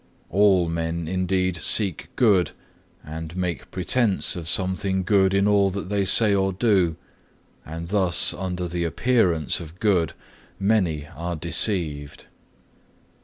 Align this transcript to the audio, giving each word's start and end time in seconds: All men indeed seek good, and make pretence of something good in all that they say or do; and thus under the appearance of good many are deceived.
All 0.31 0.67
men 0.67 1.07
indeed 1.07 1.57
seek 1.57 2.09
good, 2.15 2.53
and 3.05 3.37
make 3.37 3.69
pretence 3.69 4.35
of 4.35 4.49
something 4.49 5.03
good 5.03 5.31
in 5.31 5.47
all 5.47 5.69
that 5.69 5.89
they 5.89 6.05
say 6.05 6.33
or 6.33 6.51
do; 6.51 6.95
and 7.67 7.85
thus 7.89 8.33
under 8.33 8.67
the 8.67 8.83
appearance 8.83 9.59
of 9.59 9.79
good 9.79 10.13
many 10.59 11.05
are 11.15 11.35
deceived. 11.35 12.25